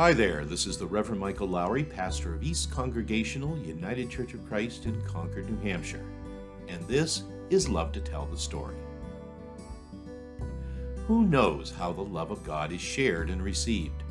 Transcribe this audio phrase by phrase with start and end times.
[0.00, 4.48] Hi there, this is the Reverend Michael Lowry, pastor of East Congregational United Church of
[4.48, 6.06] Christ in Concord, New Hampshire,
[6.68, 8.76] and this is Love to Tell the Story.
[11.06, 14.02] Who knows how the love of God is shared and received?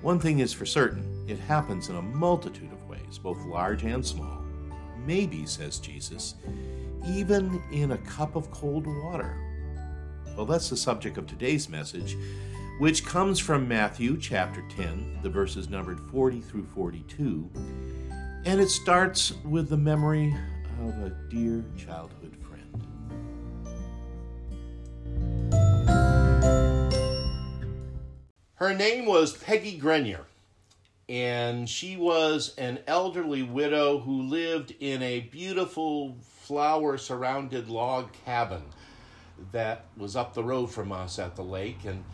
[0.00, 4.04] One thing is for certain it happens in a multitude of ways, both large and
[4.04, 4.42] small.
[5.04, 6.36] Maybe, says Jesus,
[7.06, 9.36] even in a cup of cold water.
[10.38, 12.16] Well, that's the subject of today's message
[12.78, 17.50] which comes from Matthew chapter 10, the verses numbered 40 through 42,
[18.44, 20.36] and it starts with the memory
[20.82, 22.86] of a dear childhood friend.
[28.56, 30.26] Her name was Peggy Grenier,
[31.08, 38.64] and she was an elderly widow who lived in a beautiful flower surrounded log cabin
[39.52, 41.84] that was up the road from us at the lake.
[41.86, 42.04] And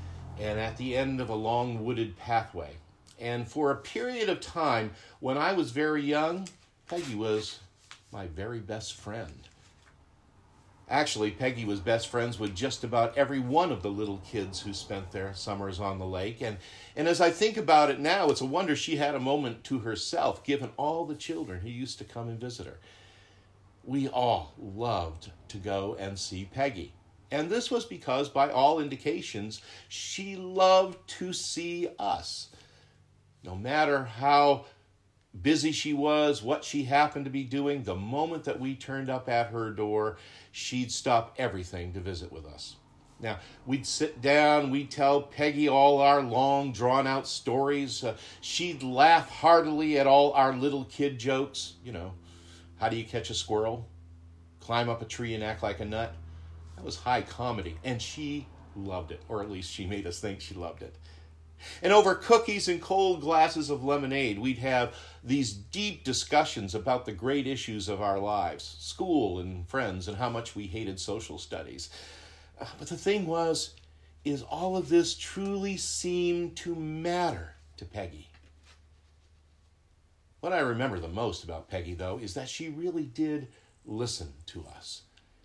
[0.40, 2.76] and at the end of a long wooded pathway.
[3.20, 6.48] And for a period of time, when I was very young,
[6.88, 7.60] Peggy was
[8.10, 9.48] my very best friend.
[10.88, 14.74] Actually, Peggy was best friends with just about every one of the little kids who
[14.74, 16.42] spent their summers on the lake.
[16.42, 16.58] And,
[16.96, 19.78] and as I think about it now, it's a wonder she had a moment to
[19.78, 22.78] herself, given all the children who used to come and visit her.
[23.84, 26.92] We all loved to go and see Peggy.
[27.32, 32.50] And this was because, by all indications, she loved to see us.
[33.42, 34.66] No matter how
[35.40, 39.30] busy she was, what she happened to be doing, the moment that we turned up
[39.30, 40.18] at her door,
[40.52, 42.76] she'd stop everything to visit with us.
[43.18, 48.04] Now, we'd sit down, we'd tell Peggy all our long, drawn out stories.
[48.04, 51.76] Uh, she'd laugh heartily at all our little kid jokes.
[51.82, 52.12] You know,
[52.76, 53.88] how do you catch a squirrel?
[54.60, 56.14] Climb up a tree and act like a nut?
[56.82, 60.54] Was high comedy, and she loved it, or at least she made us think she
[60.54, 60.96] loved it.
[61.80, 67.12] And over cookies and cold glasses of lemonade, we'd have these deep discussions about the
[67.12, 71.90] great issues of our lives school and friends, and how much we hated social studies.
[72.60, 73.74] Uh, but the thing was,
[74.24, 78.28] is all of this truly seemed to matter to Peggy.
[80.40, 83.48] What I remember the most about Peggy, though, is that she really did
[83.84, 85.02] listen to us.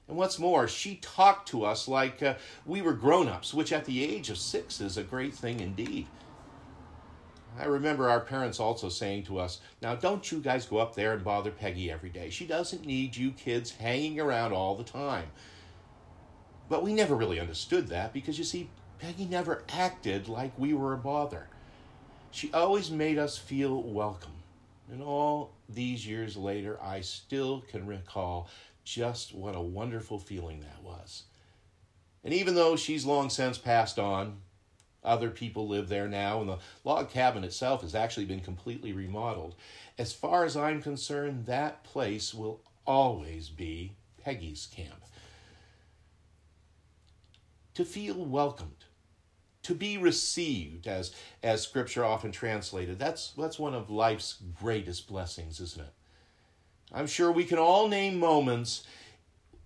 [0.07, 2.35] And what's more, she talked to us like uh,
[2.65, 6.07] we were grown ups, which at the age of six is a great thing indeed.
[7.59, 11.13] I remember our parents also saying to us, Now, don't you guys go up there
[11.13, 12.29] and bother Peggy every day.
[12.29, 15.27] She doesn't need you kids hanging around all the time.
[16.69, 18.69] But we never really understood that because you see,
[18.99, 21.47] Peggy never acted like we were a bother.
[22.31, 24.36] She always made us feel welcome.
[24.89, 28.49] And all these years later, I still can recall
[28.83, 31.23] just what a wonderful feeling that was.
[32.23, 34.37] And even though she's long since passed on,
[35.03, 39.55] other people live there now, and the log cabin itself has actually been completely remodeled.
[39.97, 43.93] As far as I'm concerned, that place will always be
[44.23, 45.03] Peggy's camp.
[47.75, 48.85] To feel welcomed,
[49.67, 51.13] to be received, as,
[51.43, 55.93] as scripture often translated, that's, that's one of life's greatest blessings, isn't it?
[56.93, 58.87] I'm sure we can all name moments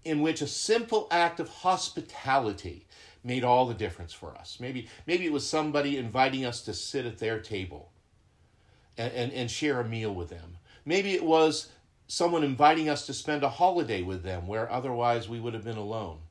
[0.03, 2.87] in which a simple act of hospitality
[3.23, 4.57] made all the difference for us.
[4.59, 7.91] Maybe, maybe it was somebody inviting us to sit at their table
[8.97, 10.57] and, and, and share a meal with them.
[10.83, 11.69] Maybe it was
[12.07, 15.77] someone inviting us to spend a holiday with them where otherwise we would have been
[15.77, 16.21] alone.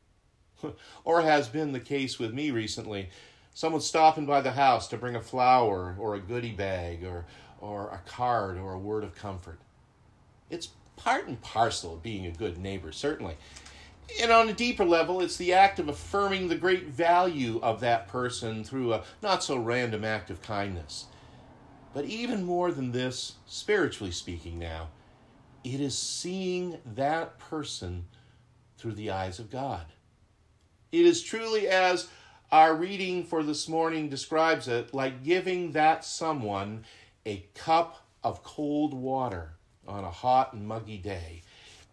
[1.05, 3.11] or has been the case with me recently.
[3.55, 7.27] Someone stopping by the house to bring a flower or a goodie bag or,
[7.61, 9.59] or a card or a word of comfort.
[10.49, 13.37] It's part and parcel of being a good neighbor, certainly.
[14.21, 18.09] And on a deeper level, it's the act of affirming the great value of that
[18.09, 21.07] person through a not so random act of kindness.
[21.95, 24.89] But even more than this, spiritually speaking, now,
[25.65, 28.07] it is seeing that person
[28.79, 29.87] through the eyes of God.
[30.93, 32.09] It is truly as
[32.53, 36.85] our reading for this morning describes it like giving that someone
[37.25, 39.53] a cup of cold water
[39.87, 41.43] on a hot and muggy day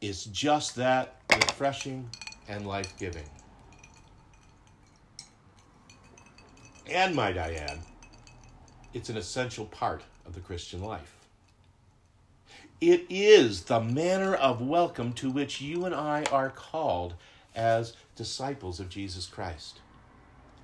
[0.01, 2.09] It's just that refreshing
[2.47, 3.29] and life giving.
[6.89, 7.79] And, might I add,
[8.93, 11.15] it's an essential part of the Christian life.
[12.79, 17.15] It is the manner of welcome to which you and I are called
[17.55, 19.79] as disciples of Jesus Christ.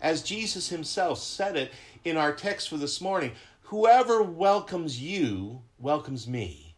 [0.04, 1.72] As Jesus himself said it
[2.04, 6.76] in our text for this morning, whoever welcomes you welcomes me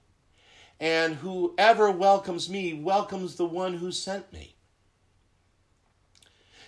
[0.80, 4.54] and whoever welcomes me welcomes the one who sent me.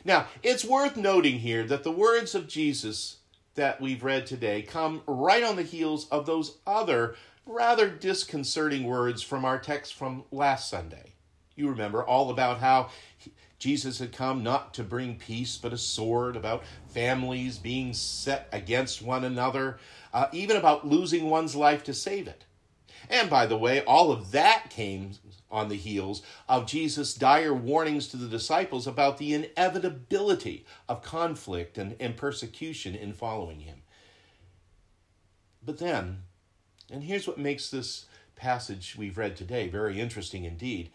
[0.03, 3.17] Now, it's worth noting here that the words of Jesus
[3.53, 7.15] that we've read today come right on the heels of those other
[7.45, 11.13] rather disconcerting words from our text from last Sunday.
[11.55, 12.89] You remember all about how
[13.59, 19.01] Jesus had come not to bring peace but a sword, about families being set against
[19.01, 19.79] one another,
[20.13, 22.45] uh, even about losing one's life to save it.
[23.09, 25.11] And by the way, all of that came
[25.49, 31.77] on the heels of Jesus' dire warnings to the disciples about the inevitability of conflict
[31.77, 33.81] and, and persecution in following him.
[35.63, 36.23] But then,
[36.91, 38.05] and here's what makes this
[38.35, 40.89] passage we've read today very interesting indeed.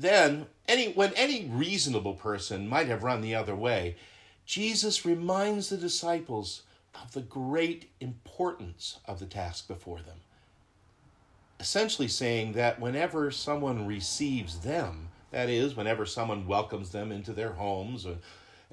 [0.00, 3.96] Then, any, when any reasonable person might have run the other way,
[4.46, 6.62] Jesus reminds the disciples
[6.94, 10.16] of the great importance of the task before them.
[11.60, 17.52] Essentially, saying that whenever someone receives them, that is, whenever someone welcomes them into their
[17.52, 18.16] homes or,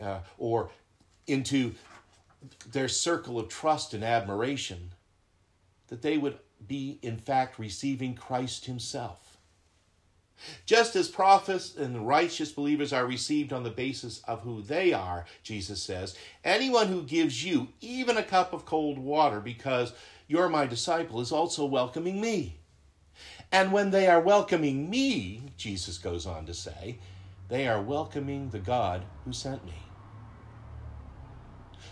[0.02, 0.70] uh, or
[1.28, 1.76] into
[2.72, 4.94] their circle of trust and admiration,
[5.90, 9.27] that they would be, in fact, receiving Christ Himself.
[10.66, 15.26] Just as prophets and righteous believers are received on the basis of who they are,
[15.44, 19.94] Jesus says, anyone who gives you even a cup of cold water because
[20.28, 22.58] you're my disciple is also welcoming me.
[23.52, 27.00] And when they are welcoming me, Jesus goes on to say,
[27.50, 29.74] they are welcoming the God who sent me.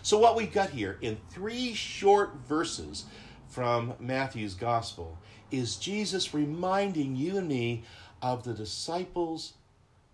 [0.02, 3.06] So, what we've got here in three short verses
[3.48, 5.18] from Matthew's gospel
[5.50, 7.84] is Jesus reminding you and me
[8.22, 9.54] of the disciples'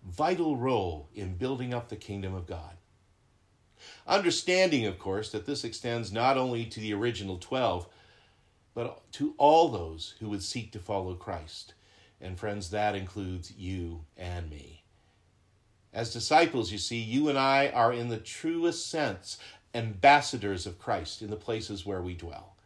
[0.05, 2.77] vital role in building up the kingdom of God.
[4.07, 7.87] Understanding, of course, that this extends not only to the original 12,
[8.75, 11.75] but to all those who would seek to follow Christ.
[12.21, 14.85] And friends, that includes you and me.
[15.93, 19.39] As disciples, you see, you and I are in the truest sense
[19.75, 22.57] ambassadors of Christ in the places where we dwell.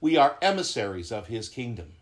[0.00, 1.92] We are emissaries of his kingdom.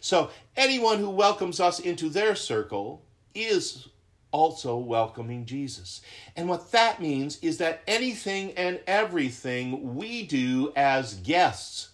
[0.00, 3.02] So anyone who welcomes us into their circle
[3.34, 3.88] is
[4.34, 6.00] also welcoming Jesus.
[6.34, 11.90] And what that means is that anything and everything we do as guests,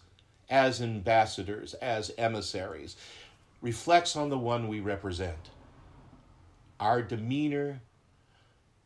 [0.48, 2.96] as ambassadors, as emissaries,
[3.60, 5.50] reflects on the one we represent.
[6.80, 7.82] Our demeanor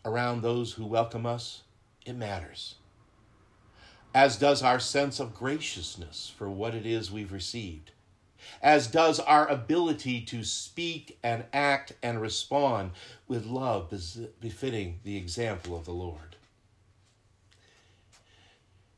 [0.04, 1.62] around those who welcome us,
[2.04, 2.74] it matters.
[4.12, 7.92] As does our sense of graciousness for what it is we've received
[8.62, 12.92] as does our ability to speak and act and respond
[13.28, 13.92] with love
[14.40, 16.36] befitting the example of the Lord.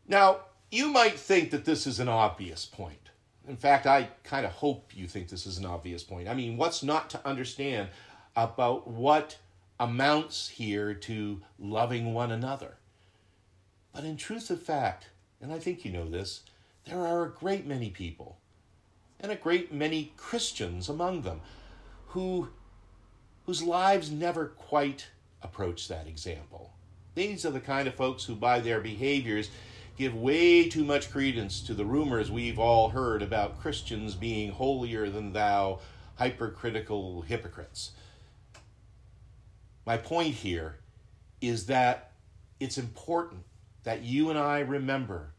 [0.08, 0.40] Now,
[0.70, 3.10] you might think that this is an obvious point.
[3.48, 6.28] In fact, I kind of hope you think this is an obvious point.
[6.28, 7.88] I mean, what's not to understand
[8.34, 9.38] about what
[9.78, 12.75] amounts here to loving one another?
[13.93, 15.08] But in truth of fact,
[15.40, 16.43] and I think you know this,
[16.84, 18.37] there are a great many people
[19.20, 21.40] and a great many Christians among them
[22.08, 22.48] who,
[23.44, 25.08] whose lives never quite
[25.42, 26.72] approach that example.
[27.14, 29.50] These are the kind of folks who, by their behaviors,
[29.96, 35.08] give way too much credence to the rumors we've all heard about Christians being holier
[35.08, 35.80] than thou,
[36.16, 37.92] hypercritical hypocrites.
[39.86, 40.78] My point here
[41.40, 42.12] is that
[42.60, 43.44] it's important
[43.84, 45.32] that you and I remember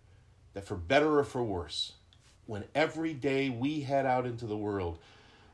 [0.54, 1.94] that for better or for worse,
[2.48, 4.98] when every day we head out into the world,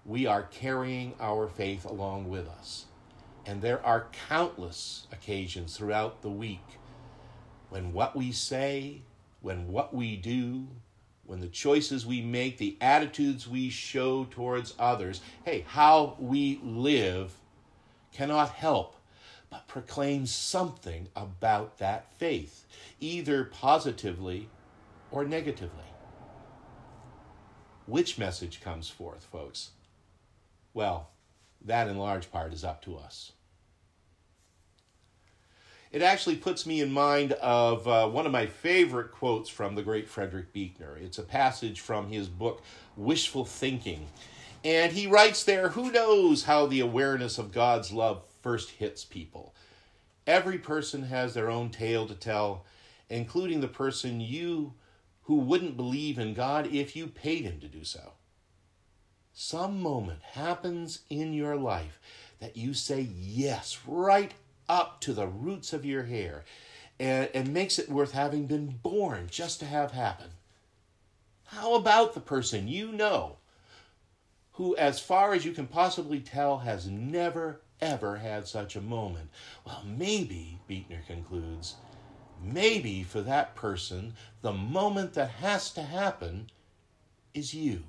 [0.06, 2.86] we are carrying our faith along with us.
[3.46, 6.80] And there are countless occasions throughout the week
[7.70, 9.02] when what we say,
[9.42, 10.68] when what we do,
[11.26, 17.34] when the choices we make, the attitudes we show towards others, hey, how we live
[18.12, 18.96] cannot help
[19.50, 22.66] but proclaim something about that faith,
[23.00, 24.50] either positively
[25.12, 25.93] or negatively.
[27.86, 29.72] Which message comes forth, folks?
[30.74, 31.10] Well,
[31.66, 33.34] that in large part is up to us.
[35.92, 39.84] It actually puts me in mind of uh, one of my favorite quotes from the
[39.84, 40.98] great Frederick Buechner.
[40.98, 42.64] It's a passage from his book,
[42.96, 44.08] Wishful Thinking.
[44.64, 49.54] And he writes there Who knows how the awareness of God's love first hits people?
[50.26, 52.66] Every person has their own tale to tell,
[53.10, 54.74] including the person you
[55.24, 58.14] who wouldn't believe in God if you paid him to do so.
[59.34, 62.00] Some moment happens in your life
[62.40, 64.34] that you say yes right
[64.70, 66.44] up to the roots of your hair
[67.00, 70.28] and, and makes it worth having been born just to have happen.
[71.46, 73.38] How about the person you know
[74.54, 79.30] who, as far as you can possibly tell, has never ever had such a moment?
[79.66, 81.76] Well, maybe, Buechner concludes,
[82.44, 86.50] maybe for that person, the moment that has to happen
[87.34, 87.84] is you.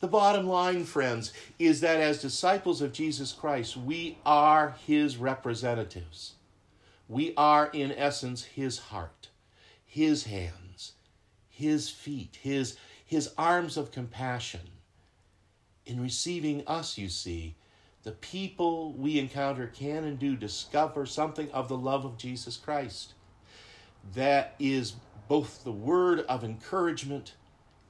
[0.00, 6.34] The bottom line, friends, is that as disciples of Jesus Christ, we are his representatives.
[7.06, 9.28] We are, in essence, his heart,
[9.84, 10.92] his hands,
[11.48, 14.70] his feet, his, his arms of compassion.
[15.84, 17.56] In receiving us, you see,
[18.02, 23.14] the people we encounter can and do discover something of the love of Jesus Christ.
[24.14, 24.94] That is
[25.28, 27.34] both the word of encouragement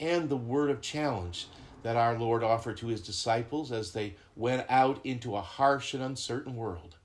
[0.00, 1.47] and the word of challenge
[1.83, 6.02] that our Lord offered to his disciples as they went out into a harsh and
[6.02, 6.97] uncertain world.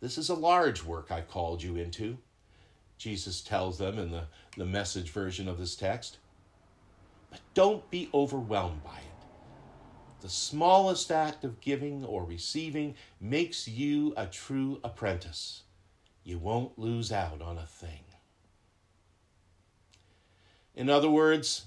[0.00, 2.18] This is a large work I've called you into,
[2.98, 4.24] Jesus tells them in the,
[4.56, 6.18] the message version of this text.
[7.30, 9.05] But don't be overwhelmed by it.
[10.22, 15.62] The smallest act of giving or receiving makes you a true apprentice.
[16.24, 18.00] You won't lose out on a thing.
[20.74, 21.66] In other words,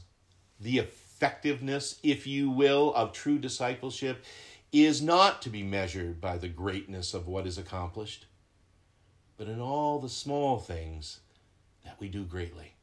[0.60, 4.24] the effectiveness, if you will, of true discipleship
[4.72, 8.25] is not to be measured by the greatness of what is accomplished,
[9.38, 11.22] but in all the small things
[11.84, 12.74] that we do greatly.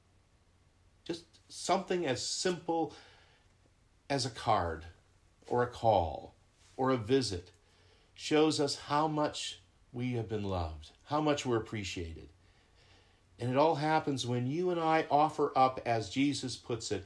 [1.04, 2.92] Just something as simple
[4.10, 4.84] as a card
[5.48, 6.34] or a call
[6.76, 7.50] or a visit
[8.14, 9.60] shows us how much
[9.92, 12.28] we have been loved, how much we're appreciated.
[13.38, 17.04] And it all happens when you and I offer up, as Jesus puts it,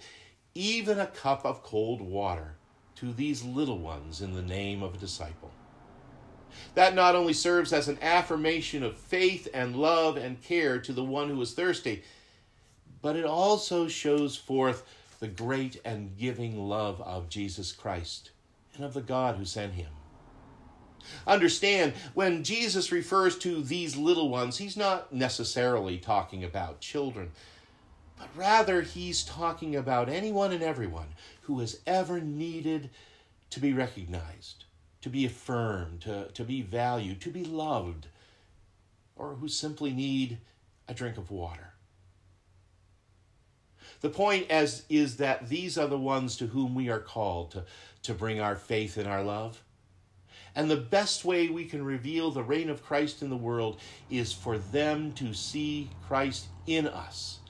[0.54, 2.56] even a cup of cold water
[2.97, 5.50] to these little ones in the name of a disciple.
[6.75, 11.04] That not only serves as an affirmation of faith and love and care to the
[11.04, 12.02] one who is thirsty,
[13.02, 14.85] but it also shows forth
[15.21, 18.31] the great and giving love of Jesus Christ
[18.75, 19.91] and of the God who sent him.
[21.27, 27.31] Understand, when Jesus refers to these little ones, he's not necessarily talking about children
[28.21, 31.09] but rather he's talking about anyone and everyone
[31.43, 32.91] who has ever needed
[33.49, 34.65] to be recognized,
[35.00, 38.09] to be affirmed, to, to be valued, to be loved,
[39.17, 40.39] or who simply need
[40.87, 41.73] a drink of water.
[44.00, 47.64] The point as is that these are the ones to whom we are called to,
[48.02, 49.62] to bring our faith and our love.
[50.57, 53.78] And the best way we can reveal the reign of Christ in the world
[54.11, 57.40] is for them to see Christ in us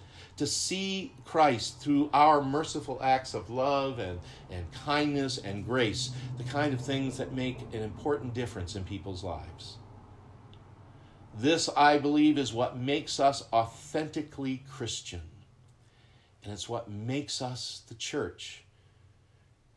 [0.41, 4.19] to see Christ through our merciful acts of love and,
[4.51, 9.23] and kindness and grace, the kind of things that make an important difference in people's
[9.23, 9.77] lives.
[11.37, 15.21] This, I believe, is what makes us authentically Christian.
[16.43, 18.65] And it's what makes us the church.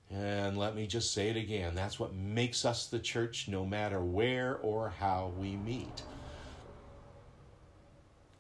[0.10, 4.00] And let me just say it again that's what makes us the church no matter
[4.00, 6.04] where or how we meet.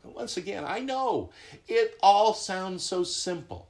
[0.04, 1.32] Once again, I know
[1.68, 3.70] it all sounds so simple,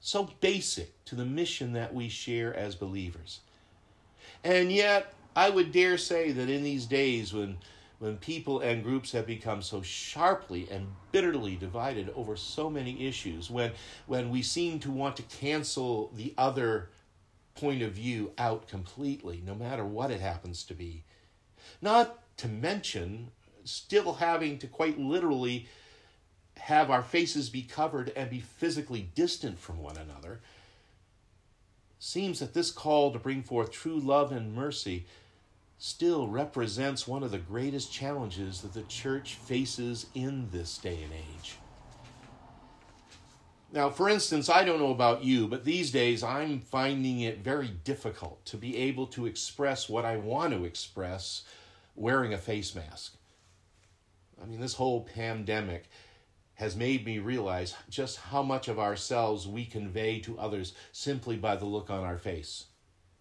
[0.00, 3.40] so basic to the mission that we share as believers.
[4.44, 7.58] And yet, I would dare say that in these days when
[7.98, 13.50] when people and groups have become so sharply and bitterly divided over so many issues,
[13.50, 13.72] when
[14.06, 16.90] when we seem to want to cancel the other
[17.54, 21.02] point of view out completely, no matter what it happens to be.
[21.82, 23.32] Not to mention
[23.64, 25.66] still having to quite literally
[26.56, 30.40] have our faces be covered and be physically distant from one another,
[31.98, 35.06] seems that this call to bring forth true love and mercy
[35.78, 41.12] still represents one of the greatest challenges that the church faces in this day and
[41.12, 41.56] age.
[43.70, 47.68] Now, for instance, I don't know about you, but these days I'm finding it very
[47.68, 51.44] difficult to be able to express what I want to express
[51.94, 53.16] wearing a face mask.
[54.42, 55.90] I mean, this whole pandemic
[56.54, 61.54] has made me realize just how much of ourselves we convey to others simply by
[61.54, 62.64] the look on our face,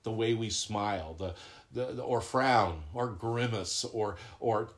[0.08, 1.34] the way we smile, the,
[1.74, 4.70] the, the or frown, or grimace, or or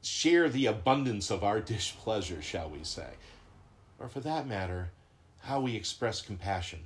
[0.00, 3.10] share the abundance of our displeasure, shall we say,
[3.98, 4.88] or for that matter,
[5.42, 6.80] how we express compassion.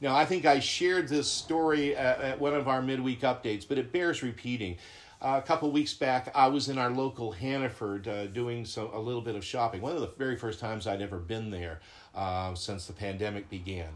[0.00, 3.76] Now, I think I shared this story at, at one of our midweek updates, but
[3.76, 4.78] it bears repeating.
[5.20, 8.98] Uh, a couple weeks back, I was in our local Hannaford uh, doing some a
[9.00, 9.82] little bit of shopping.
[9.82, 11.80] One of the very first times I'd ever been there
[12.14, 13.90] uh, since the pandemic began.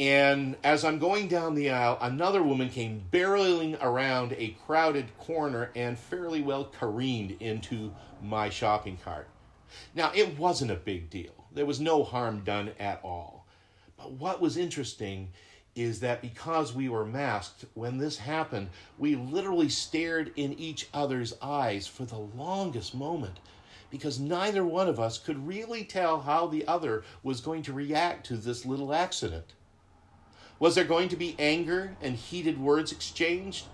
[0.00, 5.70] And as I'm going down the aisle, another woman came barreling around a crowded corner
[5.76, 7.92] and fairly well careened into
[8.22, 9.28] my shopping cart.
[9.94, 11.44] Now, it wasn't a big deal.
[11.52, 13.44] There was no harm done at all.
[13.98, 15.32] But what was interesting
[15.76, 21.34] is that because we were masked, when this happened, we literally stared in each other's
[21.42, 23.38] eyes for the longest moment
[23.90, 28.24] because neither one of us could really tell how the other was going to react
[28.28, 29.52] to this little accident.
[30.60, 33.64] Was there going to be anger and heated words exchanged?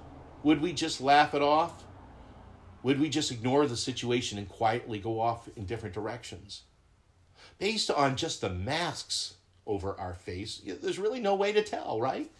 [0.45, 1.85] Would we just laugh it off?
[2.85, 6.62] Would we just ignore the situation and quietly go off in different directions?
[7.59, 9.35] Based on just the masks
[9.66, 12.31] over our face, there's really no way to tell, right?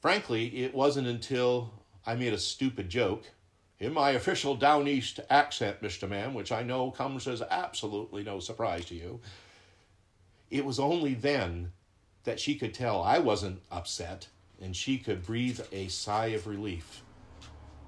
[0.00, 1.72] Frankly, it wasn't until
[2.06, 3.24] I made a stupid joke
[3.80, 6.08] in my official Down East accent, Mr.
[6.08, 9.20] Man, which I know comes as absolutely no surprise to you.
[10.48, 11.72] It was only then
[12.26, 14.28] that she could tell I wasn't upset
[14.60, 17.02] and she could breathe a sigh of relief.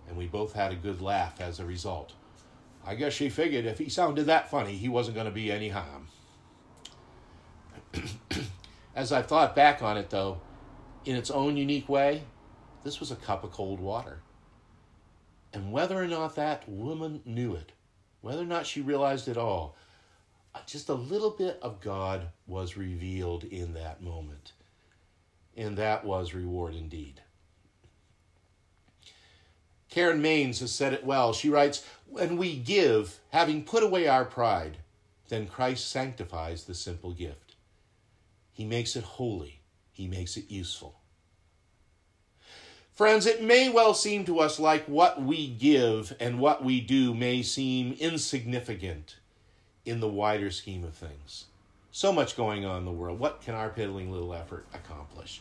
[0.09, 2.13] And we both had a good laugh as a result.
[2.87, 5.69] I guess she figured if he sounded that funny, he wasn't going to be any
[5.69, 6.09] harm.
[8.97, 10.41] As I've thought back on it, though,
[11.05, 12.23] in its own unique way,
[12.85, 14.21] this was a cup of cold water.
[15.53, 17.73] And whether or not that woman knew it,
[18.21, 19.77] whether or not she realized it all,
[20.67, 24.53] just a little bit of God was revealed in that moment.
[25.57, 27.23] And that was reward indeed.
[29.89, 31.33] Karen Mains has said it well.
[31.33, 34.77] She writes When we give, having put away our pride,
[35.29, 37.57] then Christ sanctifies the simple gift.
[38.53, 39.61] He makes it holy,
[39.93, 41.01] He makes it useful.
[42.93, 47.15] Friends, it may well seem to us like what we give and what we do
[47.15, 49.17] may seem insignificant
[49.89, 51.47] in the wider scheme of things.
[51.91, 53.19] So much going on in the world.
[53.19, 55.41] What can our piddling little effort accomplish?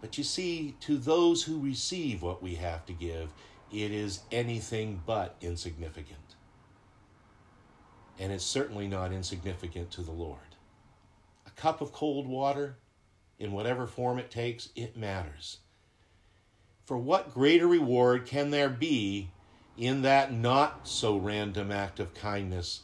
[0.00, 3.28] But you see, to those who receive what we have to give,
[3.72, 6.18] it is anything but insignificant.
[8.18, 10.38] And it's certainly not insignificant to the Lord.
[11.46, 12.76] A cup of cold water
[13.38, 15.58] in whatever form it takes, it matters.
[16.84, 19.30] For what greater reward can there be
[19.76, 22.82] in that not so random act of kindness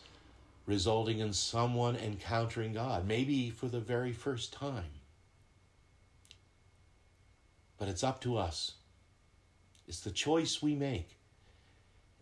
[0.66, 5.00] resulting in someone encountering God, maybe for the very first time?
[7.78, 8.72] But it's up to us.
[9.88, 11.16] It's the choice we make.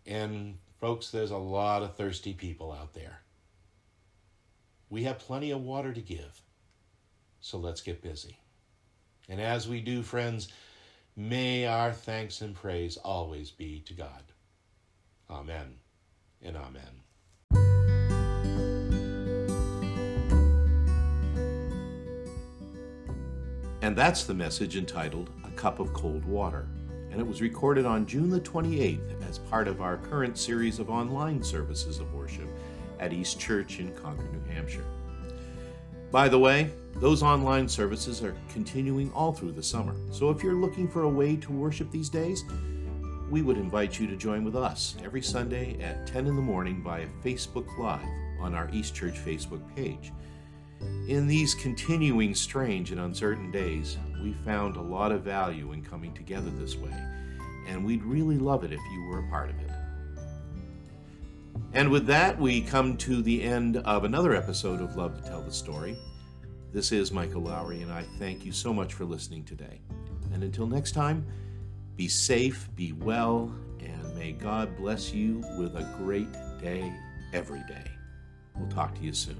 [0.05, 3.19] And, folks, there's a lot of thirsty people out there.
[4.89, 6.41] We have plenty of water to give.
[7.41, 8.39] So let's get busy.
[9.27, 10.47] And as we do, friends,
[11.15, 14.23] may our thanks and praise always be to God.
[15.29, 15.75] Amen
[16.41, 16.99] and amen.
[23.81, 26.67] And that's the message entitled A Cup of Cold Water.
[27.11, 30.89] And it was recorded on June the 28th as part of our current series of
[30.89, 32.47] online services of worship
[32.99, 34.85] at East Church in Concord, New Hampshire.
[36.11, 39.95] By the way, those online services are continuing all through the summer.
[40.11, 42.43] So if you're looking for a way to worship these days,
[43.29, 46.81] we would invite you to join with us every Sunday at 10 in the morning
[46.81, 48.07] via Facebook Live
[48.39, 50.11] on our East Church Facebook page.
[51.07, 56.13] In these continuing strange and uncertain days, we found a lot of value in coming
[56.13, 56.93] together this way,
[57.67, 59.71] and we'd really love it if you were a part of it.
[61.73, 65.41] And with that, we come to the end of another episode of Love to Tell
[65.43, 65.95] the Story.
[66.73, 69.81] This is Michael Lowry, and I thank you so much for listening today.
[70.33, 71.27] And until next time,
[71.99, 76.93] be safe, be well, and may God bless you with a great day
[77.33, 77.91] every day.
[78.55, 79.35] We'll talk to you soon.